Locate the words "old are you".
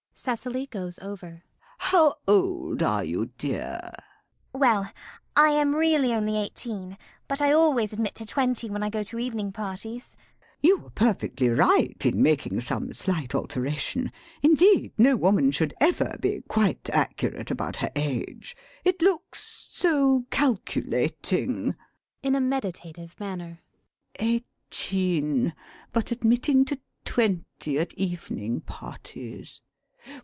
2.27-3.31